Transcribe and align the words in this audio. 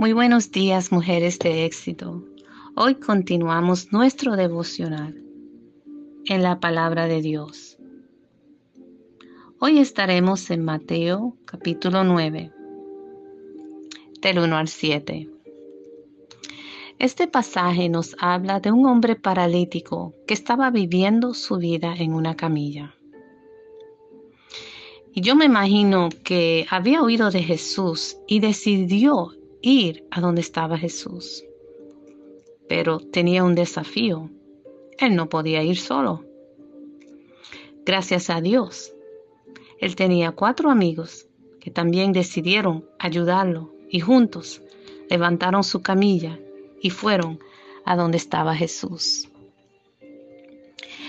Muy 0.00 0.14
buenos 0.14 0.50
días, 0.50 0.92
mujeres 0.92 1.38
de 1.40 1.66
éxito. 1.66 2.24
Hoy 2.74 2.94
continuamos 2.94 3.92
nuestro 3.92 4.34
devocional 4.34 5.22
en 6.24 6.42
la 6.42 6.58
palabra 6.58 7.06
de 7.06 7.20
Dios. 7.20 7.76
Hoy 9.58 9.78
estaremos 9.78 10.50
en 10.50 10.64
Mateo 10.64 11.36
capítulo 11.44 12.02
9, 12.02 12.50
del 14.22 14.38
1 14.38 14.56
al 14.56 14.68
7. 14.68 15.28
Este 16.98 17.26
pasaje 17.28 17.90
nos 17.90 18.16
habla 18.18 18.58
de 18.58 18.72
un 18.72 18.86
hombre 18.86 19.16
paralítico 19.16 20.14
que 20.26 20.32
estaba 20.32 20.70
viviendo 20.70 21.34
su 21.34 21.58
vida 21.58 21.94
en 21.94 22.14
una 22.14 22.36
camilla. 22.36 22.94
Y 25.12 25.20
yo 25.20 25.36
me 25.36 25.44
imagino 25.44 26.08
que 26.24 26.66
había 26.70 27.02
oído 27.02 27.30
de 27.30 27.42
Jesús 27.42 28.16
y 28.26 28.40
decidió 28.40 29.34
ir 29.62 30.04
a 30.10 30.20
donde 30.20 30.40
estaba 30.40 30.78
Jesús. 30.78 31.44
Pero 32.68 33.00
tenía 33.00 33.44
un 33.44 33.54
desafío. 33.54 34.30
Él 34.98 35.16
no 35.16 35.28
podía 35.28 35.62
ir 35.62 35.78
solo. 35.78 36.24
Gracias 37.84 38.30
a 38.30 38.40
Dios, 38.40 38.92
él 39.80 39.96
tenía 39.96 40.32
cuatro 40.32 40.70
amigos 40.70 41.26
que 41.58 41.70
también 41.70 42.12
decidieron 42.12 42.84
ayudarlo 42.98 43.72
y 43.88 44.00
juntos 44.00 44.62
levantaron 45.08 45.64
su 45.64 45.82
camilla 45.82 46.38
y 46.80 46.90
fueron 46.90 47.40
a 47.84 47.96
donde 47.96 48.18
estaba 48.18 48.54
Jesús. 48.54 49.28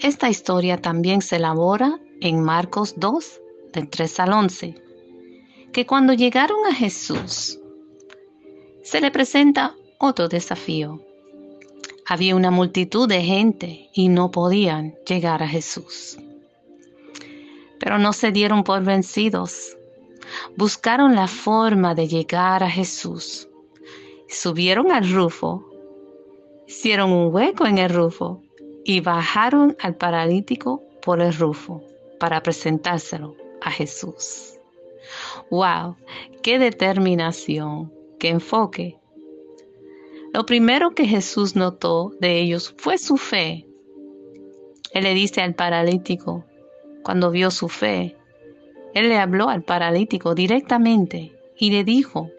Esta 0.00 0.30
historia 0.30 0.80
también 0.80 1.20
se 1.20 1.36
elabora 1.36 2.00
en 2.20 2.40
Marcos 2.40 2.94
2, 2.96 3.40
del 3.72 3.88
3 3.88 4.20
al 4.20 4.32
11, 4.32 4.82
que 5.72 5.86
cuando 5.86 6.12
llegaron 6.12 6.66
a 6.66 6.74
Jesús, 6.74 7.58
se 8.82 9.00
le 9.00 9.10
presenta 9.10 9.74
otro 9.98 10.28
desafío. 10.28 11.00
Había 12.06 12.34
una 12.34 12.50
multitud 12.50 13.08
de 13.08 13.22
gente 13.22 13.88
y 13.94 14.08
no 14.08 14.30
podían 14.30 14.96
llegar 15.06 15.42
a 15.42 15.48
Jesús. 15.48 16.18
Pero 17.78 17.98
no 17.98 18.12
se 18.12 18.32
dieron 18.32 18.64
por 18.64 18.82
vencidos. 18.82 19.76
Buscaron 20.56 21.14
la 21.14 21.28
forma 21.28 21.94
de 21.94 22.08
llegar 22.08 22.62
a 22.62 22.70
Jesús. 22.70 23.48
Subieron 24.28 24.90
al 24.90 25.10
rufo, 25.12 25.64
hicieron 26.66 27.12
un 27.12 27.32
hueco 27.32 27.66
en 27.66 27.78
el 27.78 27.90
rufo 27.90 28.42
y 28.84 29.00
bajaron 29.00 29.76
al 29.80 29.94
paralítico 29.94 30.82
por 31.02 31.20
el 31.20 31.32
rufo 31.34 31.82
para 32.18 32.42
presentárselo 32.42 33.36
a 33.60 33.70
Jesús. 33.70 34.54
¡Wow! 35.50 35.96
¡Qué 36.42 36.58
determinación! 36.58 38.01
¡Qué 38.22 38.28
enfoque! 38.28 39.00
Lo 40.32 40.46
primero 40.46 40.92
que 40.94 41.08
Jesús 41.08 41.56
notó 41.56 42.12
de 42.20 42.38
ellos 42.38 42.72
fue 42.78 42.96
su 42.96 43.16
fe. 43.16 43.66
Él 44.92 45.02
le 45.02 45.12
dice 45.12 45.40
al 45.40 45.56
paralítico, 45.56 46.44
cuando 47.02 47.32
vio 47.32 47.50
su 47.50 47.68
fe, 47.68 48.14
Él 48.94 49.08
le 49.08 49.18
habló 49.18 49.48
al 49.48 49.64
paralítico 49.64 50.36
directamente 50.36 51.36
y 51.58 51.72
le 51.72 51.82
dijo, 51.82 52.30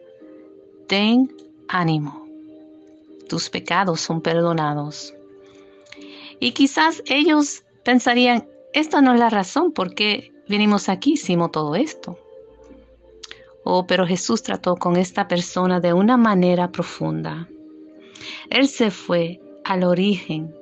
ten 0.88 1.36
ánimo, 1.67 2.30
tus 3.28 3.50
pecados 3.50 4.00
son 4.00 4.22
perdonados. 4.22 5.14
Y 6.39 6.54
quizás 6.54 7.04
ellos 7.08 7.66
pensarían, 7.84 8.48
esta 8.72 9.02
no 9.02 9.16
es 9.16 9.20
la 9.20 9.30
razón 9.30 9.73
por 9.73 9.94
qué 9.95 10.31
venimos 10.48 10.88
aquí, 10.88 11.16
hicimos 11.16 11.52
todo 11.52 11.76
esto. 11.76 12.17
Oh, 13.64 13.88
pero 13.88 14.06
Jesús 14.06 14.44
trató 14.44 14.75
con 14.75 14.97
esta 14.97 15.28
persona 15.28 15.80
de 15.80 15.94
una 15.94 16.17
manera 16.17 16.72
profunda. 16.72 17.47
Él 18.50 18.67
se 18.67 18.92
fue 18.92 19.39
al 19.64 19.83
origen 19.83 20.53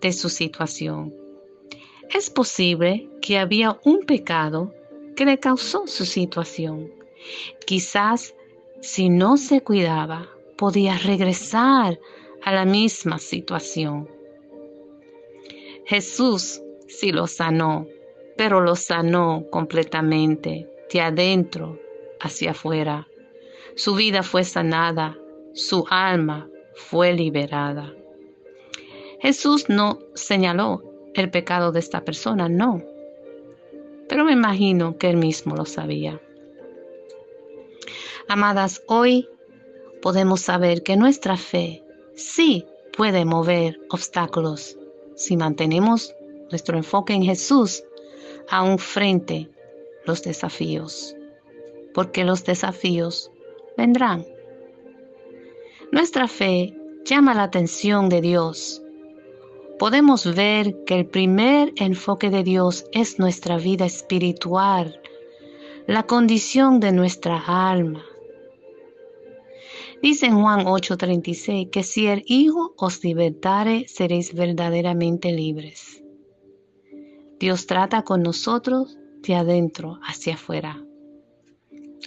de 0.00 0.12
su 0.12 0.28
situación. 0.28 1.14
Es 2.12 2.30
posible 2.30 3.08
que 3.20 3.38
había 3.38 3.78
un 3.84 4.00
pecado 4.00 4.74
que 5.14 5.24
le 5.24 5.38
causó 5.38 5.86
su 5.86 6.04
situación. 6.04 6.90
Quizás 7.64 8.34
si 8.80 9.08
no 9.08 9.36
se 9.36 9.60
cuidaba, 9.60 10.28
podía 10.56 10.98
regresar 10.98 12.00
a 12.42 12.52
la 12.52 12.64
misma 12.64 13.18
situación. 13.18 14.08
Jesús 15.86 16.60
sí 16.88 17.12
lo 17.12 17.28
sanó, 17.28 17.86
pero 18.36 18.60
lo 18.60 18.74
sanó 18.74 19.44
completamente, 19.50 20.68
de 20.92 21.00
adentro 21.00 21.78
hacia 22.22 22.52
afuera. 22.52 23.08
Su 23.74 23.94
vida 23.94 24.22
fue 24.22 24.44
sanada, 24.44 25.18
su 25.52 25.84
alma 25.90 26.48
fue 26.74 27.12
liberada. 27.12 27.92
Jesús 29.20 29.68
no 29.68 29.98
señaló 30.14 30.82
el 31.14 31.30
pecado 31.30 31.72
de 31.72 31.80
esta 31.80 32.04
persona, 32.04 32.48
no. 32.48 32.82
Pero 34.08 34.24
me 34.24 34.32
imagino 34.32 34.96
que 34.96 35.10
él 35.10 35.16
mismo 35.16 35.54
lo 35.54 35.64
sabía. 35.64 36.20
Amadas, 38.28 38.82
hoy 38.86 39.28
podemos 40.00 40.40
saber 40.40 40.82
que 40.82 40.96
nuestra 40.96 41.36
fe 41.36 41.84
sí 42.14 42.66
puede 42.96 43.24
mover 43.24 43.80
obstáculos 43.90 44.76
si 45.16 45.36
mantenemos 45.36 46.14
nuestro 46.50 46.76
enfoque 46.76 47.14
en 47.14 47.22
Jesús 47.22 47.84
aún 48.48 48.78
frente 48.78 49.48
los 50.04 50.22
desafíos, 50.22 51.14
porque 51.94 52.24
los 52.24 52.44
desafíos 52.44 53.30
vendrán. 53.76 54.24
Nuestra 55.90 56.28
fe 56.28 56.74
llama 57.04 57.34
la 57.34 57.42
atención 57.44 58.08
de 58.08 58.20
Dios. 58.20 58.82
Podemos 59.78 60.34
ver 60.34 60.84
que 60.84 60.94
el 60.94 61.06
primer 61.06 61.72
enfoque 61.76 62.30
de 62.30 62.42
Dios 62.42 62.86
es 62.92 63.18
nuestra 63.18 63.58
vida 63.58 63.84
espiritual, 63.84 65.00
la 65.86 66.04
condición 66.04 66.80
de 66.80 66.92
nuestra 66.92 67.42
alma. 67.70 68.04
Dice 70.02 70.26
en 70.26 70.40
Juan 70.40 70.66
8:36 70.66 71.70
que 71.70 71.82
si 71.82 72.06
el 72.06 72.24
Hijo 72.26 72.74
os 72.76 73.04
libertare, 73.04 73.86
seréis 73.88 74.34
verdaderamente 74.34 75.32
libres. 75.32 76.02
Dios 77.38 77.66
trata 77.66 78.02
con 78.02 78.22
nosotros 78.22 78.98
de 79.20 79.34
adentro 79.34 79.98
hacia 80.02 80.34
afuera. 80.34 80.82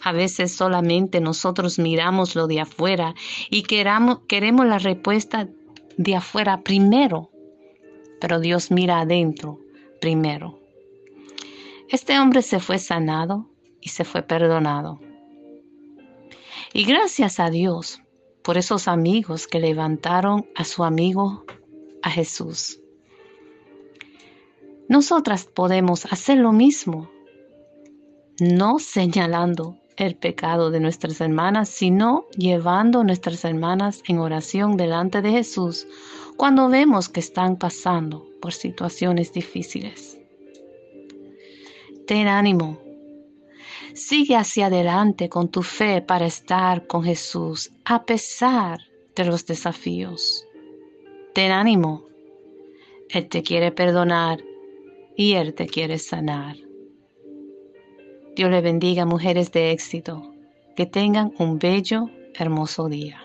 A 0.01 0.11
veces 0.11 0.51
solamente 0.51 1.19
nosotros 1.19 1.79
miramos 1.79 2.35
lo 2.35 2.47
de 2.47 2.61
afuera 2.61 3.15
y 3.49 3.63
queramos, 3.63 4.19
queremos 4.27 4.65
la 4.65 4.77
respuesta 4.77 5.47
de 5.97 6.15
afuera 6.15 6.61
primero, 6.61 7.31
pero 8.19 8.39
Dios 8.39 8.71
mira 8.71 8.99
adentro 8.99 9.59
primero. 9.99 10.59
Este 11.89 12.19
hombre 12.19 12.41
se 12.41 12.59
fue 12.59 12.77
sanado 12.79 13.49
y 13.81 13.89
se 13.89 14.03
fue 14.03 14.21
perdonado. 14.21 14.99
Y 16.73 16.85
gracias 16.85 17.39
a 17.39 17.49
Dios 17.49 18.01
por 18.43 18.57
esos 18.57 18.87
amigos 18.87 19.47
que 19.47 19.59
levantaron 19.59 20.45
a 20.55 20.65
su 20.65 20.83
amigo 20.83 21.45
a 22.01 22.11
Jesús. 22.11 22.79
Nosotras 24.87 25.45
podemos 25.45 26.05
hacer 26.05 26.37
lo 26.37 26.51
mismo, 26.51 27.09
no 28.39 28.77
señalando 28.77 29.77
el 29.97 30.15
pecado 30.15 30.71
de 30.71 30.79
nuestras 30.79 31.21
hermanas, 31.21 31.69
sino 31.69 32.25
llevando 32.37 33.03
nuestras 33.03 33.45
hermanas 33.45 34.01
en 34.07 34.19
oración 34.19 34.77
delante 34.77 35.21
de 35.21 35.31
Jesús 35.31 35.87
cuando 36.37 36.69
vemos 36.69 37.09
que 37.09 37.21
están 37.21 37.57
pasando 37.57 38.27
por 38.41 38.53
situaciones 38.53 39.31
difíciles. 39.31 40.17
Ten 42.07 42.27
ánimo. 42.27 42.79
Sigue 43.93 44.35
hacia 44.35 44.67
adelante 44.67 45.29
con 45.29 45.49
tu 45.49 45.63
fe 45.63 46.01
para 46.01 46.25
estar 46.25 46.85
con 46.85 47.03
Jesús 47.03 47.71
a 47.85 48.03
pesar 48.05 48.79
de 49.15 49.25
los 49.25 49.45
desafíos. 49.45 50.45
Ten 51.33 51.51
ánimo. 51.51 52.05
Él 53.09 53.27
te 53.29 53.41
quiere 53.41 53.71
perdonar 53.71 54.43
y 55.15 55.33
Él 55.33 55.53
te 55.53 55.67
quiere 55.67 55.97
sanar. 55.97 56.57
Dios 58.35 58.51
le 58.51 58.59
bendiga, 58.59 59.05
mujeres 59.05 59.53
de 59.53 59.71
éxito. 59.71 60.21
Que 60.75 60.85
tengan 60.85 61.31
un 61.39 61.57
bello, 61.57 62.09
hermoso 62.33 62.89
día. 62.89 63.24